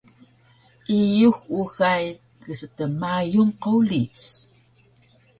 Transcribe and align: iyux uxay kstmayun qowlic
iyux 0.99 1.37
uxay 1.59 2.03
kstmayun 2.43 3.49
qowlic 3.61 4.17